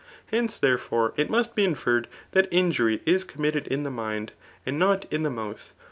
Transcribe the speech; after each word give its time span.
Heiice, 0.33 0.59
therefore, 0.59 1.13
it 1.15 1.29
must 1.29 1.53
be 1.53 1.63
inferred 1.63 2.07
that 2.31 2.47
injury 2.49 3.03
is 3.05 3.23
com 3.23 3.43
mitted 3.43 3.67
in 3.67 3.83
the 3.83 3.91
mind, 3.91 4.31
and 4.65 4.79
not 4.79 5.05
in 5.13 5.21
the 5.21 5.29
mouth. 5.29 5.73